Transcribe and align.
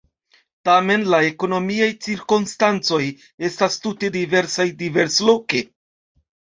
Tamen 0.69 1.05
la 1.13 1.19
ekonomiaj 1.27 1.91
cirkonstancoj 2.07 3.01
estas 3.53 3.81
tute 3.87 4.13
diversaj 4.19 4.71
diversloke. 4.85 5.67